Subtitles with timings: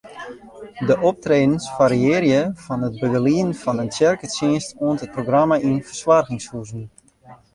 [0.87, 6.83] De optredens fariearje fan it begelieden fan in tsjerketsjinst oant in programma yn fersoargingshuzen.